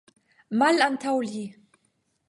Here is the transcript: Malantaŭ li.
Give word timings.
Malantaŭ 0.61 1.15
li. 1.29 1.47